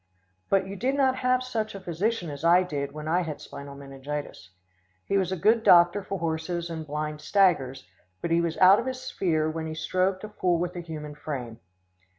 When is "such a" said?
1.43-1.79